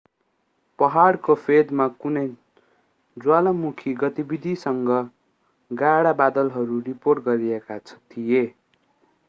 [0.79, 2.23] पहाडको फेदमा कुनै
[3.17, 4.89] ज्वालामुखी गतिविधिसँग
[5.71, 8.43] गाढा बादलहरू रिपोर्ट गरिएका थिए